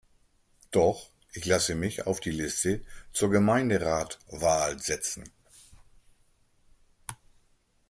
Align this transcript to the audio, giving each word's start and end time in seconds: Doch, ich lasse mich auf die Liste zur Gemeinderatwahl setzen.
Doch, 0.71 1.11
ich 1.31 1.45
lasse 1.45 1.75
mich 1.75 2.07
auf 2.07 2.19
die 2.19 2.31
Liste 2.31 2.81
zur 3.13 3.29
Gemeinderatwahl 3.29 4.79
setzen. 4.79 5.31